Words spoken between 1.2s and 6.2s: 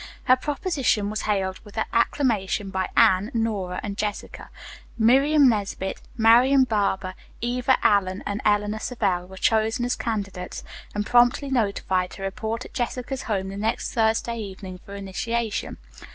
hailed with acclamation by Anne, Nora and Jessica. Miriam Nesbit,